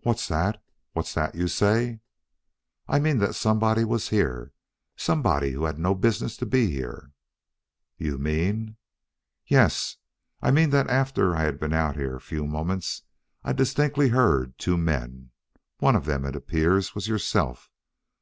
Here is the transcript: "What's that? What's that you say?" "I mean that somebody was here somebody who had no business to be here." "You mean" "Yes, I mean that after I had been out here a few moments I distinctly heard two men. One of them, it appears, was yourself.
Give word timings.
"What's 0.00 0.28
that? 0.28 0.64
What's 0.94 1.12
that 1.12 1.34
you 1.34 1.46
say?" 1.46 2.00
"I 2.88 2.98
mean 2.98 3.18
that 3.18 3.34
somebody 3.34 3.84
was 3.84 4.08
here 4.08 4.54
somebody 4.96 5.50
who 5.50 5.64
had 5.66 5.78
no 5.78 5.94
business 5.94 6.38
to 6.38 6.46
be 6.46 6.70
here." 6.70 7.12
"You 7.98 8.16
mean" 8.16 8.78
"Yes, 9.46 9.98
I 10.40 10.52
mean 10.52 10.70
that 10.70 10.88
after 10.88 11.36
I 11.36 11.42
had 11.42 11.60
been 11.60 11.74
out 11.74 11.96
here 11.96 12.16
a 12.16 12.30
few 12.34 12.46
moments 12.46 13.02
I 13.44 13.52
distinctly 13.52 14.08
heard 14.08 14.56
two 14.56 14.78
men. 14.78 15.32
One 15.80 15.96
of 15.96 16.06
them, 16.06 16.24
it 16.24 16.34
appears, 16.34 16.94
was 16.94 17.06
yourself. 17.06 17.70